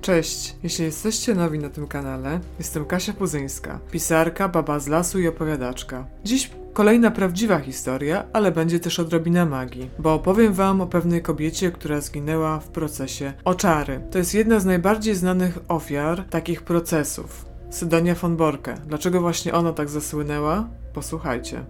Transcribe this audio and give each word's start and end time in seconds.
Cześć, 0.00 0.56
jeśli 0.62 0.84
jesteście 0.84 1.34
nowi 1.34 1.58
na 1.58 1.68
tym 1.68 1.86
kanale, 1.86 2.40
jestem 2.58 2.84
Kasia 2.84 3.12
Puzyńska, 3.12 3.78
pisarka, 3.90 4.48
baba 4.48 4.78
z 4.78 4.88
lasu 4.88 5.20
i 5.20 5.28
opowiadaczka. 5.28 6.06
Dziś 6.24 6.50
kolejna 6.72 7.10
prawdziwa 7.10 7.58
historia, 7.58 8.24
ale 8.32 8.52
będzie 8.52 8.80
też 8.80 9.00
odrobina 9.00 9.46
magii, 9.46 9.90
bo 9.98 10.14
opowiem 10.14 10.52
wam 10.52 10.80
o 10.80 10.86
pewnej 10.86 11.22
kobiecie, 11.22 11.72
która 11.72 12.00
zginęła 12.00 12.60
w 12.60 12.68
procesie 12.68 13.32
oczary. 13.44 14.00
To 14.10 14.18
jest 14.18 14.34
jedna 14.34 14.60
z 14.60 14.64
najbardziej 14.64 15.14
znanych 15.14 15.58
ofiar 15.68 16.24
takich 16.24 16.62
procesów. 16.62 17.44
Sydonia 17.70 18.14
von 18.14 18.36
Borke. 18.36 18.74
Dlaczego 18.86 19.20
właśnie 19.20 19.54
ona 19.54 19.72
tak 19.72 19.88
zasłynęła? 19.88 20.68
Posłuchajcie. 20.94 21.64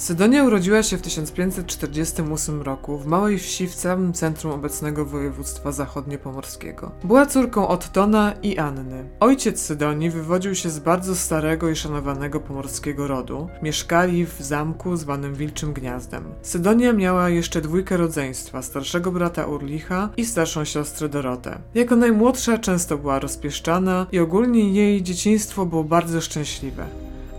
Sydonia 0.00 0.44
urodziła 0.44 0.82
się 0.82 0.96
w 0.96 1.02
1548 1.02 2.62
roku 2.62 2.98
w 2.98 3.06
małej 3.06 3.38
wsi 3.38 3.66
w 3.66 3.74
samym 3.74 4.12
centrum 4.12 4.52
obecnego 4.52 5.04
województwa 5.04 5.72
zachodniopomorskiego. 5.72 6.90
Była 7.04 7.26
córką 7.26 7.68
Ottona 7.68 8.34
i 8.42 8.58
Anny. 8.58 9.08
Ojciec 9.20 9.60
Sydonii 9.60 10.10
wywodził 10.10 10.54
się 10.54 10.70
z 10.70 10.78
bardzo 10.78 11.16
starego 11.16 11.70
i 11.70 11.76
szanowanego 11.76 12.40
pomorskiego 12.40 13.06
rodu. 13.06 13.48
Mieszkali 13.62 14.26
w 14.26 14.36
zamku 14.40 14.96
zwanym 14.96 15.34
Wilczym 15.34 15.72
Gniazdem. 15.72 16.24
Sydonia 16.42 16.92
miała 16.92 17.28
jeszcze 17.28 17.60
dwójkę 17.60 17.96
rodzeństwa, 17.96 18.62
starszego 18.62 19.12
brata 19.12 19.46
Urlicha 19.46 20.08
i 20.16 20.24
starszą 20.26 20.64
siostrę 20.64 21.08
Dorotę. 21.08 21.58
Jako 21.74 21.96
najmłodsza 21.96 22.58
często 22.58 22.98
była 22.98 23.18
rozpieszczana 23.18 24.06
i 24.12 24.18
ogólnie 24.18 24.72
jej 24.72 25.02
dzieciństwo 25.02 25.66
było 25.66 25.84
bardzo 25.84 26.20
szczęśliwe. 26.20 26.86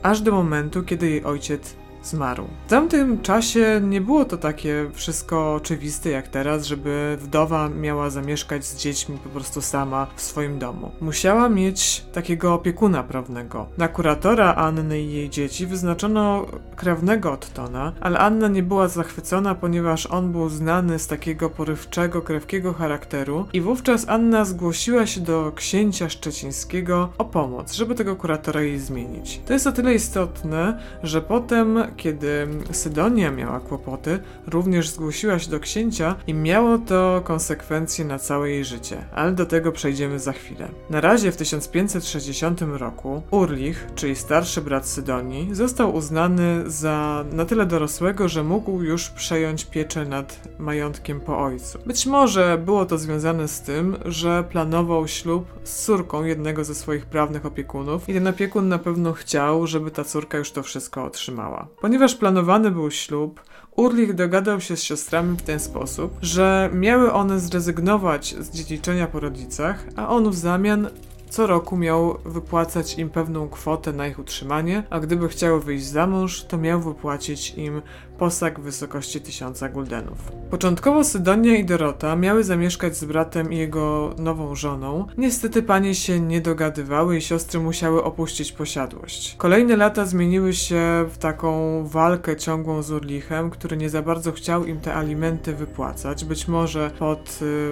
Aż 0.03 0.21
do 0.21 0.31
momentu, 0.31 0.83
kiedy 0.83 1.09
jej 1.09 1.23
ojciec 1.23 1.80
zmarł. 2.03 2.47
W 2.67 2.69
tamtym 2.69 3.21
czasie 3.21 3.81
nie 3.83 4.01
było 4.01 4.25
to 4.25 4.37
takie 4.37 4.89
wszystko 4.93 5.53
oczywiste 5.53 6.09
jak 6.09 6.27
teraz, 6.27 6.65
żeby 6.65 7.17
wdowa 7.21 7.69
miała 7.69 8.09
zamieszkać 8.09 8.65
z 8.65 8.77
dziećmi 8.77 9.17
po 9.17 9.29
prostu 9.29 9.61
sama 9.61 10.07
w 10.15 10.21
swoim 10.21 10.59
domu. 10.59 10.91
Musiała 11.01 11.49
mieć 11.49 12.05
takiego 12.13 12.53
opiekuna 12.53 13.03
prawnego. 13.03 13.67
Na 13.77 13.87
kuratora 13.87 14.55
Anny 14.55 15.01
i 15.01 15.13
jej 15.13 15.29
dzieci 15.29 15.67
wyznaczono 15.67 16.45
krewnego 16.75 17.31
Ottona, 17.31 17.93
ale 18.01 18.19
Anna 18.19 18.47
nie 18.47 18.63
była 18.63 18.87
zachwycona, 18.87 19.55
ponieważ 19.55 20.05
on 20.05 20.31
był 20.31 20.49
znany 20.49 20.99
z 20.99 21.07
takiego 21.07 21.49
porywczego, 21.49 22.21
krewkiego 22.21 22.73
charakteru 22.73 23.45
i 23.53 23.61
wówczas 23.61 24.09
Anna 24.09 24.45
zgłosiła 24.45 25.05
się 25.05 25.21
do 25.21 25.51
księcia 25.55 26.09
szczecińskiego 26.09 27.09
o 27.17 27.25
pomoc, 27.25 27.73
żeby 27.73 27.95
tego 27.95 28.15
kuratora 28.15 28.61
jej 28.61 28.79
zmienić. 28.79 29.41
To 29.45 29.53
jest 29.53 29.67
o 29.67 29.71
tyle 29.71 29.93
istotne, 29.93 30.79
że 31.03 31.21
potem 31.21 31.83
kiedy 31.97 32.47
Sydonia 32.71 33.31
miała 33.31 33.59
kłopoty, 33.59 34.19
również 34.47 34.89
zgłosiła 34.89 35.39
się 35.39 35.51
do 35.51 35.59
księcia 35.59 36.15
i 36.27 36.33
miało 36.33 36.77
to 36.77 37.21
konsekwencje 37.23 38.05
na 38.05 38.19
całe 38.19 38.49
jej 38.49 38.65
życie, 38.65 39.05
ale 39.13 39.31
do 39.31 39.45
tego 39.45 39.71
przejdziemy 39.71 40.19
za 40.19 40.31
chwilę. 40.31 40.67
Na 40.89 41.01
razie 41.01 41.31
w 41.31 41.37
1560 41.37 42.61
roku 42.61 43.21
Urlich, 43.31 43.87
czyli 43.95 44.15
starszy 44.15 44.61
brat 44.61 44.87
Sydonii, 44.87 45.55
został 45.55 45.95
uznany 45.95 46.63
za 46.65 47.25
na 47.31 47.45
tyle 47.45 47.65
dorosłego, 47.65 48.27
że 48.27 48.43
mógł 48.43 48.81
już 48.81 49.09
przejąć 49.09 49.65
pieczę 49.65 50.05
nad 50.05 50.49
majątkiem 50.59 51.19
po 51.19 51.39
ojcu. 51.39 51.79
Być 51.85 52.05
może 52.05 52.61
było 52.65 52.85
to 52.85 52.97
związane 52.97 53.47
z 53.47 53.61
tym, 53.61 53.97
że 54.05 54.43
planował 54.43 55.07
ślub 55.07 55.45
z 55.63 55.85
córką 55.85 56.23
jednego 56.23 56.63
ze 56.63 56.75
swoich 56.75 57.05
prawnych 57.05 57.45
opiekunów 57.45 58.09
i 58.09 58.13
ten 58.13 58.27
opiekun 58.27 58.69
na 58.69 58.77
pewno 58.77 59.13
chciał, 59.13 59.67
żeby 59.67 59.91
ta 59.91 60.03
córka 60.03 60.37
już 60.37 60.51
to 60.51 60.63
wszystko 60.63 61.03
otrzymała. 61.03 61.67
Ponieważ 61.81 62.15
planowany 62.15 62.71
był 62.71 62.91
ślub, 62.91 63.41
Urlich 63.75 64.13
dogadał 64.13 64.61
się 64.61 64.77
z 64.77 64.83
siostrami 64.83 65.37
w 65.37 65.41
ten 65.41 65.59
sposób, 65.59 66.17
że 66.21 66.69
miały 66.73 67.13
one 67.13 67.39
zrezygnować 67.39 68.35
z 68.39 68.49
dziedziczenia 68.49 69.07
po 69.07 69.19
rodzicach, 69.19 69.85
a 69.95 70.09
on 70.09 70.29
w 70.29 70.35
zamian 70.35 70.89
co 71.31 71.47
roku 71.47 71.77
miał 71.77 72.17
wypłacać 72.25 72.97
im 72.97 73.09
pewną 73.09 73.49
kwotę 73.49 73.93
na 73.93 74.07
ich 74.07 74.19
utrzymanie, 74.19 74.83
a 74.89 74.99
gdyby 74.99 75.29
chciały 75.29 75.61
wyjść 75.61 75.85
za 75.85 76.07
mąż, 76.07 76.43
to 76.43 76.57
miał 76.57 76.81
wypłacić 76.81 77.53
im 77.57 77.81
posag 78.21 78.59
w 78.59 78.63
wysokości 78.63 79.21
1000 79.21 79.63
guldenów. 79.73 80.17
Początkowo 80.49 81.03
Sydonia 81.03 81.57
i 81.57 81.65
Dorota 81.65 82.15
miały 82.15 82.43
zamieszkać 82.43 82.97
z 82.97 83.05
bratem 83.05 83.53
i 83.53 83.57
jego 83.57 84.13
nową 84.17 84.55
żoną. 84.55 85.07
Niestety 85.17 85.63
panie 85.63 85.95
się 85.95 86.19
nie 86.19 86.41
dogadywały 86.41 87.17
i 87.17 87.21
siostry 87.21 87.59
musiały 87.59 88.03
opuścić 88.03 88.51
posiadłość. 88.51 89.35
Kolejne 89.37 89.75
lata 89.75 90.05
zmieniły 90.05 90.53
się 90.53 91.05
w 91.09 91.17
taką 91.17 91.83
walkę 91.87 92.35
ciągłą 92.35 92.81
z 92.81 92.91
Urlichem, 92.91 93.49
który 93.49 93.77
nie 93.77 93.89
za 93.89 94.01
bardzo 94.01 94.31
chciał 94.31 94.65
im 94.65 94.79
te 94.79 94.93
alimenty 94.95 95.53
wypłacać, 95.53 96.25
być 96.25 96.47
może 96.47 96.91
pod 96.99 97.39
y, 97.41 97.71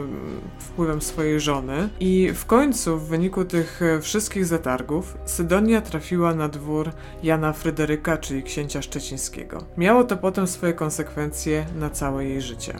wpływem 0.59 1.01
swojej 1.01 1.39
żony. 1.39 1.89
I 1.99 2.31
w 2.35 2.45
końcu 2.45 2.97
w 2.97 3.07
wyniku 3.07 3.45
tych 3.49 3.81
wszystkich 4.01 4.45
zatargów 4.45 5.17
Sydonia 5.25 5.81
trafiła 5.81 6.35
na 6.35 6.49
dwór 6.49 6.91
Jana 7.23 7.53
Fryderyka, 7.53 8.17
czyli 8.17 8.43
księcia 8.43 8.81
szczecińskiego. 8.81 9.63
Miało 9.77 10.03
to 10.03 10.17
potem 10.17 10.47
swoje 10.47 10.73
konsekwencje 10.73 11.65
na 11.75 11.89
całe 11.89 12.25
jej 12.25 12.41
życie. 12.41 12.79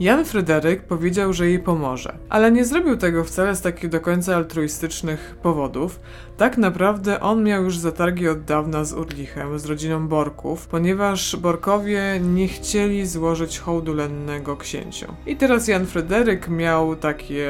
Jan 0.00 0.24
Fryderyk 0.24 0.82
powiedział, 0.82 1.32
że 1.32 1.48
jej 1.48 1.58
pomoże, 1.58 2.18
ale 2.28 2.52
nie 2.52 2.64
zrobił 2.64 2.96
tego 2.96 3.24
wcale 3.24 3.56
z 3.56 3.60
takich 3.60 3.90
do 3.90 4.00
końca 4.00 4.36
altruistycznych 4.36 5.36
powodów. 5.42 6.00
Tak 6.36 6.58
naprawdę 6.58 7.20
on 7.20 7.44
miał 7.44 7.64
już 7.64 7.78
zatargi 7.78 8.28
od 8.28 8.44
dawna 8.44 8.84
z 8.84 8.92
Urlichem, 8.92 9.58
z 9.58 9.66
rodziną 9.66 10.08
Borków, 10.08 10.66
ponieważ 10.66 11.36
Borkowie 11.36 12.20
nie 12.20 12.48
chcieli 12.48 13.06
złożyć 13.06 13.58
hołdu 13.58 13.94
lennego 13.94 14.56
księciu. 14.56 15.06
I 15.26 15.36
teraz 15.36 15.68
Jan 15.68 15.86
Fryderyk 15.86 16.48
miał 16.48 16.96
takie 16.96 17.48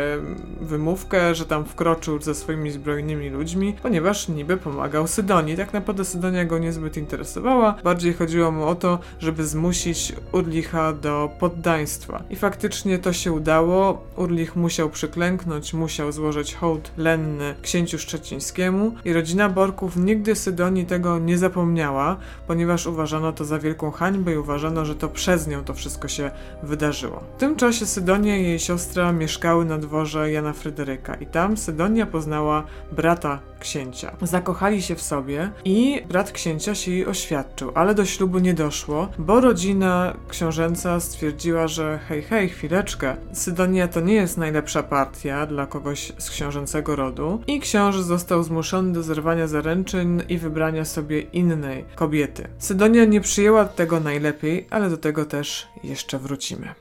wymówkę, 0.61 1.35
że 1.35 1.47
tam 1.47 1.65
wkroczył 1.65 2.23
ze 2.23 2.35
swoimi 2.35 2.71
zbrojnymi 2.71 3.31
ludźmi, 3.31 3.77
ponieważ 3.83 4.29
niby 4.29 4.57
pomagał 4.57 5.07
Sydonii. 5.07 5.57
Tak 5.57 5.73
naprawdę 5.73 6.05
Sydonia 6.05 6.45
go 6.45 6.59
niezbyt 6.59 6.97
interesowała, 6.97 7.75
bardziej 7.85 8.15
chodziło 8.15 8.51
mu 8.51 8.65
o 8.65 8.75
to, 8.75 8.99
żeby 9.19 9.47
zmusić 9.47 10.13
Urlicha 10.33 10.93
do 10.93 11.31
poddaństwa. 11.39 12.23
I 12.35 12.37
faktycznie 12.37 12.99
to 12.99 13.13
się 13.13 13.33
udało. 13.33 14.03
Urlich 14.17 14.57
musiał 14.57 14.91
przyklęknąć, 14.91 15.75
musiał 15.75 16.13
złożyć 16.13 16.55
hołd 16.55 16.91
lenny 16.97 17.55
księciu 17.63 17.99
szczecińskiemu 17.99 18.95
i 19.05 19.13
rodzina 19.13 19.49
Borków 19.49 19.97
nigdy 19.97 20.35
Sydonii 20.35 20.87
tego 20.87 21.19
nie 21.19 21.39
zapomniała, 21.39 22.17
ponieważ 22.47 22.87
uważano 22.87 23.33
to 23.33 23.45
za 23.45 23.59
wielką 23.59 23.91
hańbę 23.91 24.33
i 24.33 24.37
uważano, 24.37 24.85
że 24.85 24.95
to 24.95 25.09
przez 25.09 25.47
nią 25.47 25.65
to 25.65 25.75
wszystko 25.75 26.09
się 26.09 26.31
wydarzyło. 26.63 27.23
W 27.37 27.41
tym 27.41 27.57
czasie 27.57 27.87
Sydonia 27.87 28.37
i 28.37 28.43
jej 28.43 28.59
siostra 28.59 29.13
mieszkały 29.13 29.65
na 29.65 29.79
dworze 29.79 30.33
Jana 30.33 30.53
Fryderyka 30.53 31.15
i 31.15 31.27
tam 31.27 31.57
Sydonia 31.57 32.07
poznała 32.07 32.65
brata 32.93 33.39
księcia. 33.65 34.17
Zakochali 34.23 34.83
się 34.83 34.95
w 34.95 35.03
sobie 35.03 35.51
i 35.65 36.03
brat 36.09 36.33
księcia 36.33 36.75
się 36.75 36.91
jej 36.91 37.07
oświadczył, 37.07 37.73
ale 37.75 37.95
do 37.95 38.05
ślubu 38.05 38.39
nie 38.39 38.55
doszło, 38.55 39.09
bo 39.19 39.41
rodzina 39.41 40.15
książęca 40.29 41.01
stwierdziła, 41.01 41.69
że 41.69 41.99
hej, 42.09 42.23
hej, 42.31 42.49
chwileczkę, 42.49 43.17
Sydonia 43.33 43.89
to 43.89 44.01
nie 44.01 44.15
jest 44.15 44.39
najlepsza 44.39 44.83
partia 44.83 45.47
dla 45.47 45.67
kogoś 45.67 46.13
z 46.19 46.31
książęcego 46.31 46.97
rodu 46.97 47.43
i 47.47 47.61
książę 47.61 48.03
został 48.03 48.43
zmuszony 48.43 48.93
do 48.93 49.03
zerwania 49.03 49.47
zaręczyn 49.47 50.23
i 50.29 50.39
wybrania 50.39 50.85
sobie 50.85 51.21
innej 51.21 51.85
kobiety. 51.95 52.49
Sydonia 52.59 53.05
nie 53.05 53.21
przyjęła 53.21 53.65
tego 53.65 54.01
najlepiej, 54.01 54.67
ale 54.71 54.91
do 54.91 54.97
tego 54.97 55.25
też 55.25 55.69
jeszcze 55.85 56.19
wrócimy. 56.19 56.75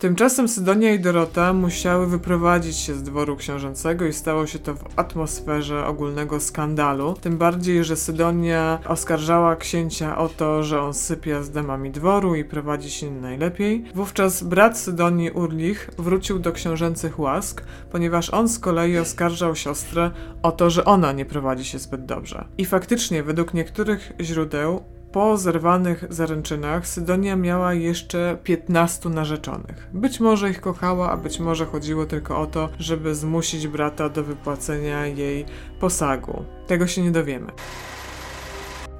Tymczasem 0.00 0.48
Sydonia 0.48 0.94
i 0.94 1.00
Dorota 1.00 1.52
musiały 1.52 2.06
wyprowadzić 2.06 2.76
się 2.76 2.94
z 2.94 3.02
dworu 3.02 3.36
książęcego 3.36 4.06
i 4.06 4.12
stało 4.12 4.46
się 4.46 4.58
to 4.58 4.74
w 4.74 4.84
atmosferze 4.96 5.86
ogólnego 5.86 6.40
skandalu. 6.40 7.14
Tym 7.20 7.38
bardziej, 7.38 7.84
że 7.84 7.96
Sydonia 7.96 8.78
oskarżała 8.86 9.56
księcia 9.56 10.18
o 10.18 10.28
to, 10.28 10.62
że 10.62 10.82
on 10.82 10.94
sypia 10.94 11.42
z 11.42 11.50
damami 11.50 11.90
dworu 11.90 12.34
i 12.34 12.44
prowadzi 12.44 12.90
się 12.90 13.10
najlepiej. 13.10 13.84
Wówczas 13.94 14.42
brat 14.42 14.78
Sydonii 14.78 15.30
Urlich 15.30 15.90
wrócił 15.98 16.38
do 16.38 16.52
książęcych 16.52 17.18
łask, 17.18 17.62
ponieważ 17.90 18.30
on 18.30 18.48
z 18.48 18.58
kolei 18.58 18.98
oskarżał 18.98 19.56
siostrę 19.56 20.10
o 20.42 20.52
to, 20.52 20.70
że 20.70 20.84
ona 20.84 21.12
nie 21.12 21.24
prowadzi 21.24 21.64
się 21.64 21.78
zbyt 21.78 22.06
dobrze. 22.06 22.44
I 22.58 22.64
faktycznie, 22.64 23.22
według 23.22 23.54
niektórych 23.54 24.12
źródeł, 24.20 24.84
po 25.12 25.36
zerwanych 25.36 26.04
zaręczynach 26.10 26.88
Sydonia 26.88 27.36
miała 27.36 27.74
jeszcze 27.74 28.38
15 28.44 29.08
narzeczonych. 29.08 29.88
Być 29.92 30.20
może 30.20 30.50
ich 30.50 30.60
kochała, 30.60 31.10
a 31.10 31.16
być 31.16 31.40
może 31.40 31.66
chodziło 31.66 32.06
tylko 32.06 32.40
o 32.40 32.46
to, 32.46 32.68
żeby 32.78 33.14
zmusić 33.14 33.68
brata 33.68 34.08
do 34.08 34.24
wypłacenia 34.24 35.06
jej 35.06 35.44
posagu. 35.80 36.44
Tego 36.66 36.86
się 36.86 37.02
nie 37.02 37.10
dowiemy. 37.10 37.52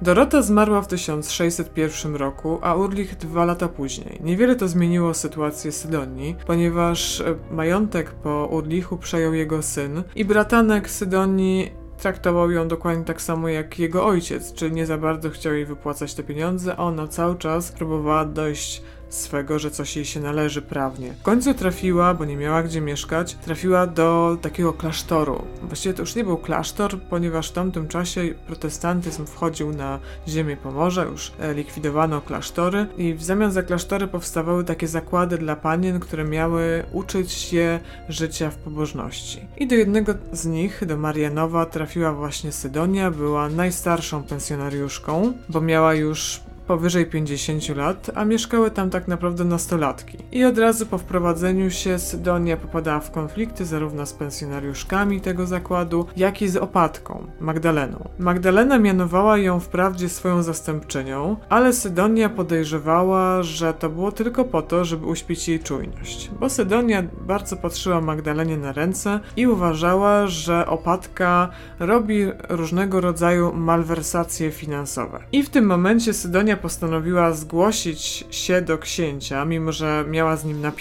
Dorota 0.01 0.41
zmarła 0.41 0.81
w 0.81 0.87
1601 0.87 2.15
roku, 2.15 2.59
a 2.61 2.75
Urlich 2.75 3.17
dwa 3.17 3.45
lata 3.45 3.67
później. 3.67 4.19
Niewiele 4.23 4.55
to 4.55 4.67
zmieniło 4.67 5.13
sytuację 5.13 5.71
Sydonii, 5.71 6.35
ponieważ 6.47 7.23
majątek 7.51 8.11
po 8.11 8.45
Urlichu 8.51 8.97
przejął 8.97 9.33
jego 9.33 9.61
syn 9.61 10.03
i 10.15 10.25
bratanek 10.25 10.89
Sydonii 10.89 11.80
traktował 12.01 12.51
ją 12.51 12.67
dokładnie 12.67 13.05
tak 13.05 13.21
samo 13.21 13.49
jak 13.49 13.79
jego 13.79 14.05
ojciec, 14.05 14.53
czyli 14.53 14.71
nie 14.71 14.85
za 14.85 14.97
bardzo 14.97 15.29
chciał 15.29 15.53
jej 15.53 15.65
wypłacać 15.65 16.13
te 16.13 16.23
pieniądze, 16.23 16.75
a 16.75 16.83
ona 16.83 17.07
cały 17.07 17.37
czas 17.37 17.71
próbowała 17.71 18.25
dojść 18.25 18.83
swego, 19.13 19.59
że 19.59 19.71
coś 19.71 19.95
jej 19.95 20.05
się 20.05 20.19
należy 20.19 20.61
prawnie. 20.61 21.13
W 21.13 21.21
końcu 21.21 21.53
trafiła, 21.53 22.13
bo 22.13 22.25
nie 22.25 22.37
miała 22.37 22.63
gdzie 22.63 22.81
mieszkać, 22.81 23.35
trafiła 23.35 23.87
do 23.87 24.37
takiego 24.41 24.73
klasztoru. 24.73 25.45
Właściwie 25.63 25.93
to 25.93 26.01
już 26.01 26.15
nie 26.15 26.23
był 26.23 26.37
klasztor, 26.37 27.01
ponieważ 27.01 27.49
w 27.49 27.53
tamtym 27.53 27.87
czasie 27.87 28.21
protestantyzm 28.47 29.25
wchodził 29.25 29.73
na 29.73 29.99
ziemię 30.27 30.57
Pomorza, 30.57 31.03
już 31.03 31.31
e, 31.39 31.53
likwidowano 31.53 32.21
klasztory 32.21 32.87
i 32.97 33.13
w 33.13 33.23
zamian 33.23 33.51
za 33.51 33.63
klasztory 33.63 34.07
powstawały 34.07 34.63
takie 34.63 34.87
zakłady 34.87 35.37
dla 35.37 35.55
panien, 35.55 35.99
które 35.99 36.23
miały 36.23 36.83
uczyć 36.91 37.53
je 37.53 37.79
życia 38.09 38.49
w 38.49 38.55
pobożności. 38.55 39.41
I 39.57 39.67
do 39.67 39.75
jednego 39.75 40.13
z 40.31 40.45
nich, 40.45 40.85
do 40.85 40.97
Marianowa, 40.97 41.65
trafiła 41.65 42.13
właśnie 42.13 42.51
Sydonia, 42.51 43.11
była 43.11 43.49
najstarszą 43.49 44.23
pensjonariuszką, 44.23 45.33
bo 45.49 45.61
miała 45.61 45.93
już 45.93 46.41
powyżej 46.71 47.05
50 47.05 47.69
lat, 47.69 48.11
a 48.15 48.25
mieszkały 48.25 48.71
tam 48.71 48.89
tak 48.89 49.07
naprawdę 49.07 49.43
nastolatki. 49.43 50.17
I 50.31 50.45
od 50.45 50.57
razu 50.57 50.85
po 50.85 50.97
wprowadzeniu 50.97 51.71
się 51.71 51.99
Sydonia 51.99 52.57
popadała 52.57 52.99
w 52.99 53.11
konflikty 53.11 53.65
zarówno 53.65 54.05
z 54.05 54.13
pensjonariuszkami 54.13 55.21
tego 55.21 55.47
zakładu, 55.47 56.05
jak 56.17 56.41
i 56.41 56.47
z 56.47 56.57
opatką, 56.57 57.27
Magdaleną. 57.39 58.09
Magdalena 58.19 58.79
mianowała 58.79 59.37
ją 59.37 59.59
wprawdzie 59.59 60.09
swoją 60.09 60.43
zastępczynią, 60.43 61.37
ale 61.49 61.73
Sydonia 61.73 62.29
podejrzewała, 62.29 63.43
że 63.43 63.73
to 63.73 63.89
było 63.89 64.11
tylko 64.11 64.45
po 64.45 64.61
to, 64.61 64.85
żeby 64.85 65.05
uśpić 65.05 65.49
jej 65.49 65.59
czujność, 65.59 66.31
bo 66.39 66.49
Sydonia 66.49 67.03
bardzo 67.27 67.57
patrzyła 67.57 68.01
Magdalenie 68.01 68.57
na 68.57 68.71
ręce 68.71 69.19
i 69.37 69.47
uważała, 69.47 70.27
że 70.27 70.67
opatka 70.67 71.49
robi 71.79 72.25
różnego 72.49 73.01
rodzaju 73.01 73.53
malwersacje 73.53 74.51
finansowe. 74.51 75.19
I 75.31 75.43
w 75.43 75.49
tym 75.49 75.65
momencie 75.65 76.13
Sydonia 76.13 76.57
postanowiła 76.61 77.33
zgłosić 77.33 78.25
się 78.31 78.61
do 78.61 78.77
księcia, 78.77 79.45
mimo 79.45 79.71
że 79.71 80.05
miała 80.07 80.37
z 80.37 80.45
nim 80.45 80.61
na 80.61 80.71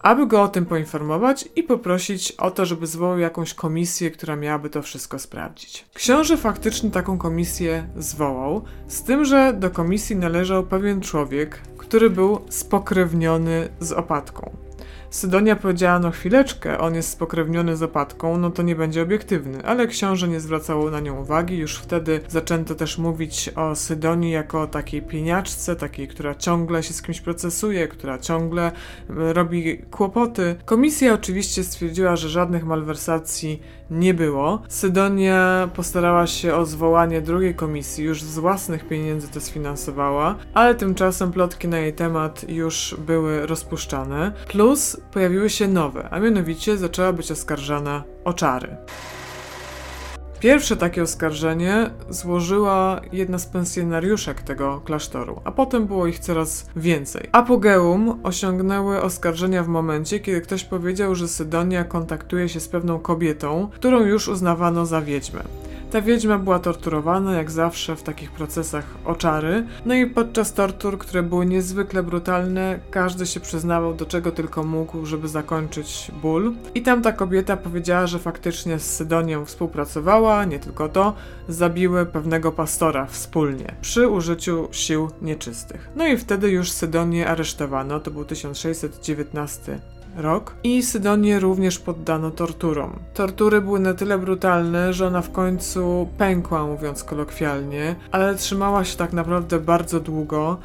aby 0.00 0.26
go 0.26 0.42
o 0.42 0.48
tym 0.48 0.66
poinformować 0.66 1.48
i 1.56 1.62
poprosić 1.62 2.32
o 2.32 2.50
to, 2.50 2.66
żeby 2.66 2.86
zwołał 2.86 3.18
jakąś 3.18 3.54
komisję, 3.54 4.10
która 4.10 4.36
miałaby 4.36 4.70
to 4.70 4.82
wszystko 4.82 5.18
sprawdzić. 5.18 5.84
Książę 5.94 6.36
faktycznie 6.36 6.90
taką 6.90 7.18
komisję 7.18 7.88
zwołał, 7.96 8.64
z 8.88 9.02
tym, 9.02 9.24
że 9.24 9.52
do 9.52 9.70
komisji 9.70 10.16
należał 10.16 10.62
pewien 10.62 11.00
człowiek, 11.00 11.60
który 11.78 12.10
był 12.10 12.40
spokrewniony 12.48 13.68
z 13.80 13.92
opatką. 13.92 14.67
Sydonia 15.10 15.56
powiedziała, 15.56 15.98
no 15.98 16.10
chwileczkę, 16.10 16.78
on 16.78 16.94
jest 16.94 17.10
spokrewniony 17.10 17.76
z 17.76 17.82
opatką, 17.82 18.38
no 18.38 18.50
to 18.50 18.62
nie 18.62 18.76
będzie 18.76 19.02
obiektywny, 19.02 19.64
ale 19.64 19.86
książę 19.86 20.28
nie 20.28 20.40
zwracał 20.40 20.90
na 20.90 21.00
nią 21.00 21.20
uwagi, 21.20 21.58
już 21.58 21.76
wtedy 21.76 22.20
zaczęto 22.28 22.74
też 22.74 22.98
mówić 22.98 23.50
o 23.56 23.74
Sydonii 23.74 24.30
jako 24.32 24.66
takiej 24.66 25.02
pieniaczce, 25.02 25.76
takiej, 25.76 26.08
która 26.08 26.34
ciągle 26.34 26.82
się 26.82 26.94
z 26.94 27.02
kimś 27.02 27.20
procesuje, 27.20 27.88
która 27.88 28.18
ciągle 28.18 28.66
e, 28.66 28.72
robi 29.32 29.78
kłopoty. 29.78 30.56
Komisja 30.64 31.14
oczywiście 31.14 31.64
stwierdziła, 31.64 32.16
że 32.16 32.28
żadnych 32.28 32.66
malwersacji 32.66 33.62
nie 33.90 34.14
było. 34.14 34.62
Sydonia 34.68 35.68
postarała 35.74 36.26
się 36.26 36.54
o 36.54 36.66
zwołanie 36.66 37.20
drugiej 37.20 37.54
komisji, 37.54 38.04
już 38.04 38.22
z 38.22 38.38
własnych 38.38 38.88
pieniędzy 38.88 39.28
to 39.28 39.40
sfinansowała, 39.40 40.34
ale 40.54 40.74
tymczasem 40.74 41.32
plotki 41.32 41.68
na 41.68 41.78
jej 41.78 41.92
temat 41.92 42.48
już 42.48 42.96
były 43.06 43.46
rozpuszczane. 43.46 44.32
Plus 44.48 44.97
pojawiły 45.12 45.50
się 45.50 45.68
nowe, 45.68 46.08
a 46.10 46.20
mianowicie 46.20 46.76
zaczęła 46.76 47.12
być 47.12 47.32
oskarżana 47.32 48.04
o 48.24 48.32
czary. 48.32 48.76
Pierwsze 50.40 50.76
takie 50.76 51.02
oskarżenie 51.02 51.90
złożyła 52.10 53.00
jedna 53.12 53.38
z 53.38 53.46
pensjonariuszek 53.46 54.42
tego 54.42 54.80
klasztoru, 54.84 55.40
a 55.44 55.52
potem 55.52 55.86
było 55.86 56.06
ich 56.06 56.18
coraz 56.18 56.66
więcej. 56.76 57.28
Apogeum 57.32 58.20
osiągnęły 58.22 59.02
oskarżenia 59.02 59.62
w 59.62 59.68
momencie, 59.68 60.20
kiedy 60.20 60.40
ktoś 60.40 60.64
powiedział, 60.64 61.14
że 61.14 61.28
Sydonia 61.28 61.84
kontaktuje 61.84 62.48
się 62.48 62.60
z 62.60 62.68
pewną 62.68 62.98
kobietą, 62.98 63.68
którą 63.74 64.00
już 64.04 64.28
uznawano 64.28 64.86
za 64.86 65.02
wiedźmę. 65.02 65.42
Ta 65.90 66.02
wiedźma 66.02 66.38
była 66.38 66.58
torturowana, 66.58 67.36
jak 67.36 67.50
zawsze 67.50 67.96
w 67.96 68.02
takich 68.02 68.30
procesach 68.30 68.84
oczary, 69.04 69.66
no 69.86 69.94
i 69.94 70.06
podczas 70.06 70.52
tortur, 70.52 70.98
które 70.98 71.22
były 71.22 71.46
niezwykle 71.46 72.02
brutalne, 72.02 72.78
każdy 72.90 73.26
się 73.26 73.40
przyznawał 73.40 73.94
do 73.94 74.06
czego 74.06 74.32
tylko 74.32 74.64
mógł, 74.64 75.06
żeby 75.06 75.28
zakończyć 75.28 76.10
ból. 76.22 76.54
I 76.74 76.82
tam 76.82 77.02
ta 77.02 77.12
kobieta 77.12 77.56
powiedziała, 77.56 78.06
że 78.06 78.18
faktycznie 78.18 78.78
z 78.78 78.96
Sydonią 78.96 79.44
współpracowała, 79.44 80.44
nie 80.44 80.58
tylko 80.58 80.88
to, 80.88 81.14
zabiły 81.48 82.06
pewnego 82.06 82.52
pastora 82.52 83.06
wspólnie, 83.06 83.74
przy 83.80 84.08
użyciu 84.08 84.68
sił 84.70 85.10
nieczystych. 85.22 85.90
No 85.96 86.06
i 86.06 86.16
wtedy 86.16 86.50
już 86.50 86.72
Sydonię 86.72 87.28
aresztowano, 87.28 88.00
to 88.00 88.10
był 88.10 88.24
1619 88.24 89.80
rok 90.16 90.54
i 90.64 90.82
Sydonię 90.82 91.40
również 91.40 91.78
poddano 91.78 92.30
torturom. 92.30 92.98
Tortury 93.14 93.60
były 93.60 93.80
na 93.80 93.94
tyle 93.94 94.18
brutalne, 94.18 94.92
że 94.92 95.06
ona 95.06 95.22
w 95.22 95.32
końcu 95.32 96.08
pękła, 96.18 96.66
mówiąc 96.66 97.04
kolokwialnie, 97.04 97.96
ale 98.12 98.34
trzymała 98.34 98.84
się 98.84 98.96
tak 98.96 99.12
naprawdę 99.12 99.60
bardzo 99.60 100.00
długo. 100.00 100.58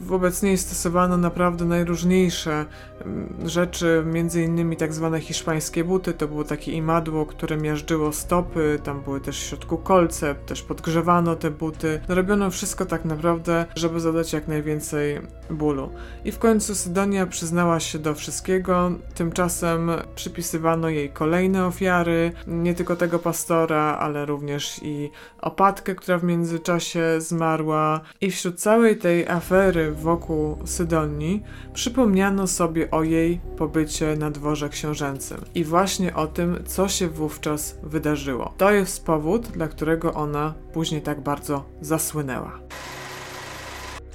Wobec 0.00 0.42
niej 0.42 0.58
stosowano 0.58 1.16
naprawdę 1.16 1.64
najróżniejsze 1.64 2.66
mm, 3.00 3.48
rzeczy, 3.48 4.02
między 4.06 4.42
innymi 4.42 4.76
tak 4.76 4.94
zwane 4.94 5.20
hiszpańskie 5.20 5.84
buty. 5.84 6.12
To 6.12 6.28
było 6.28 6.44
takie 6.44 6.72
imadło, 6.72 7.26
które 7.26 7.56
miażdżyło 7.56 8.12
stopy, 8.12 8.78
tam 8.84 9.02
były 9.02 9.20
też 9.20 9.40
w 9.40 9.46
środku 9.46 9.78
kolce, 9.78 10.34
też 10.34 10.62
podgrzewano 10.62 11.36
te 11.36 11.50
buty. 11.50 12.00
No, 12.08 12.14
robiono 12.14 12.50
wszystko 12.50 12.86
tak 12.86 13.04
naprawdę, 13.04 13.66
żeby 13.74 14.00
zadać 14.00 14.32
jak 14.32 14.48
najwięcej 14.48 15.20
bólu. 15.50 15.90
I 16.24 16.32
w 16.32 16.38
końcu 16.38 16.74
Sydonia 16.74 17.26
przyznała 17.26 17.80
się 17.80 17.98
do 17.98 18.14
wszystkiego, 18.14 18.90
tymczasem 19.14 19.90
przypisywano 20.14 20.88
jej 20.88 21.10
kolejne 21.10 21.66
ofiary, 21.66 22.32
nie 22.46 22.74
tylko 22.74 22.96
tego 22.96 23.18
pastora, 23.18 23.96
ale 24.00 24.26
również 24.26 24.80
i 24.82 25.10
opatkę, 25.40 25.94
która 25.94 26.18
w 26.18 26.24
międzyczasie 26.24 27.20
zmarła. 27.20 28.00
I 28.20 28.30
wśród 28.30 28.60
całej 28.60 28.98
tej 28.98 29.26
afery 29.50 29.92
wokół 29.92 30.56
Sydonii 30.64 31.42
przypomniano 31.74 32.46
sobie 32.46 32.90
o 32.90 33.02
jej 33.02 33.40
pobycie 33.56 34.16
na 34.16 34.30
dworze 34.30 34.68
książęcym 34.68 35.40
i 35.54 35.64
właśnie 35.64 36.14
o 36.14 36.26
tym, 36.26 36.58
co 36.66 36.88
się 36.88 37.08
wówczas 37.08 37.78
wydarzyło. 37.82 38.54
To 38.56 38.70
jest 38.70 39.04
powód, 39.04 39.48
dla 39.48 39.68
którego 39.68 40.14
ona 40.14 40.54
później 40.72 41.02
tak 41.02 41.20
bardzo 41.20 41.64
zasłynęła. 41.80 42.69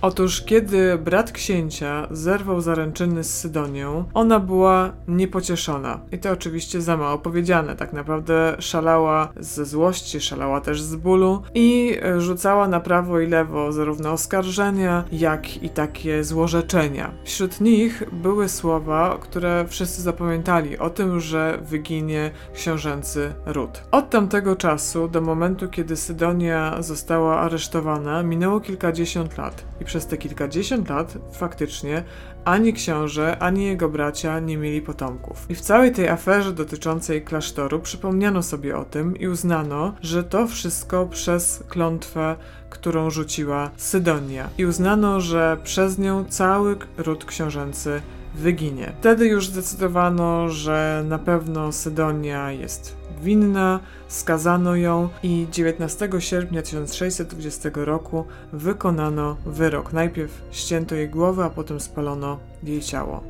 Otóż, 0.07 0.41
kiedy 0.41 0.97
brat 0.97 1.31
księcia 1.31 2.07
zerwał 2.11 2.61
zaręczyny 2.61 3.23
z 3.23 3.39
Sydonią, 3.39 4.05
ona 4.13 4.39
była 4.39 4.91
niepocieszona. 5.07 5.99
I 6.11 6.17
to 6.17 6.31
oczywiście 6.31 6.81
za 6.81 6.97
mało 6.97 7.17
powiedziane. 7.17 7.75
Tak 7.75 7.93
naprawdę 7.93 8.55
szalała 8.59 9.29
ze 9.39 9.65
złości, 9.65 10.21
szalała 10.21 10.61
też 10.61 10.81
z 10.81 10.95
bólu 10.95 11.41
i 11.53 11.97
rzucała 12.17 12.67
na 12.67 12.79
prawo 12.79 13.19
i 13.19 13.27
lewo 13.27 13.71
zarówno 13.71 14.11
oskarżenia, 14.11 15.03
jak 15.11 15.63
i 15.63 15.69
takie 15.69 16.23
złorzeczenia. 16.23 17.11
Wśród 17.23 17.61
nich 17.61 18.03
były 18.11 18.49
słowa, 18.49 19.17
które 19.21 19.65
wszyscy 19.67 20.01
zapamiętali 20.01 20.77
o 20.77 20.89
tym, 20.89 21.19
że 21.19 21.59
wyginie 21.61 22.31
książęcy 22.53 23.33
ród. 23.45 23.83
Od 23.91 24.09
tamtego 24.09 24.55
czasu 24.55 25.07
do 25.07 25.21
momentu, 25.21 25.69
kiedy 25.69 25.95
Sydonia 25.95 26.81
została 26.81 27.39
aresztowana, 27.39 28.23
minęło 28.23 28.59
kilkadziesiąt 28.59 29.37
lat. 29.37 29.65
I 29.81 29.85
przez 29.95 30.07
te 30.07 30.17
kilkadziesiąt 30.17 30.89
lat 30.89 31.17
faktycznie 31.31 32.03
ani 32.45 32.73
książę, 32.73 33.37
ani 33.39 33.65
jego 33.65 33.89
bracia 33.89 34.39
nie 34.39 34.57
mieli 34.57 34.81
potomków. 34.81 35.45
I 35.49 35.55
w 35.55 35.61
całej 35.61 35.91
tej 35.91 36.09
aferze 36.09 36.53
dotyczącej 36.53 37.21
klasztoru 37.21 37.79
przypomniano 37.79 38.43
sobie 38.43 38.77
o 38.77 38.85
tym 38.85 39.17
i 39.17 39.27
uznano, 39.27 39.93
że 40.01 40.23
to 40.23 40.47
wszystko 40.47 41.05
przez 41.05 41.63
klątwę, 41.69 42.35
którą 42.69 43.09
rzuciła 43.09 43.69
Sydonia. 43.77 44.49
I 44.57 44.65
uznano, 44.65 45.21
że 45.21 45.57
przez 45.63 45.97
nią 45.97 46.25
cały 46.25 46.75
ród 46.97 47.25
książęcy 47.25 48.01
wyginie. 48.33 48.93
Wtedy 48.99 49.27
już 49.27 49.47
zdecydowano, 49.47 50.49
że 50.49 51.03
na 51.07 51.19
pewno 51.19 51.71
Sydonia 51.71 52.51
jest 52.51 53.04
winna, 53.25 53.79
skazano 54.07 54.75
ją 54.75 55.09
i 55.23 55.47
19 55.51 56.09
sierpnia 56.19 56.61
1620 56.61 57.69
roku 57.75 58.25
wykonano 58.53 59.37
wyrok. 59.45 59.93
Najpierw 59.93 60.41
ścięto 60.51 60.95
jej 60.95 61.09
głowę, 61.09 61.45
a 61.45 61.49
potem 61.49 61.79
spalono 61.79 62.39
jej 62.63 62.81
ciało. 62.81 63.23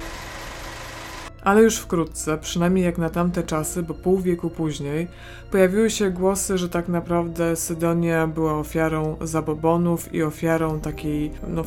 Ale 1.44 1.62
już 1.62 1.78
wkrótce, 1.78 2.38
przynajmniej 2.38 2.86
jak 2.86 2.98
na 2.98 3.10
tamte 3.10 3.44
czasy, 3.44 3.84
bo 3.84 3.94
pół 3.94 4.20
wieku 4.20 4.50
później, 4.50 5.08
pojawiły 5.52 5.90
się 5.90 6.10
głosy, 6.12 6.58
że 6.58 6.70
tak 6.70 6.88
naprawdę 6.88 7.56
Sydonia 7.56 8.28
była 8.28 8.54
ofiarą 8.54 9.18
zabobonów 9.22 10.14
i 10.14 10.24
ofiarą 10.24 10.80
takiej, 10.80 11.32
no, 11.48 11.64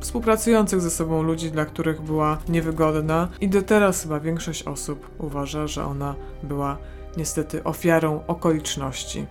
współpracujących 0.00 0.80
ze 0.80 0.90
sobą 0.90 1.22
ludzi, 1.22 1.50
dla 1.50 1.64
których 1.64 2.02
była 2.02 2.38
niewygodna 2.48 3.28
i 3.40 3.48
do 3.48 3.62
teraz 3.62 4.02
chyba 4.02 4.20
większość 4.20 4.62
osób 4.62 5.10
uważa, 5.18 5.66
że 5.66 5.84
ona 5.84 6.14
była 6.42 6.78
niestety 7.16 7.64
ofiarą 7.64 8.22
okoliczności. 8.26 9.26